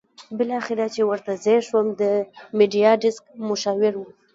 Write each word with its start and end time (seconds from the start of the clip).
بالاخره 0.37 0.85
چې 0.95 1.01
ورته 1.09 1.31
ځېر 1.43 1.61
شوم 1.69 1.87
د 2.01 2.03
میډیا 2.57 2.91
ډیسک 3.03 3.23
مشاور 3.49 3.93
وو. 3.97 4.07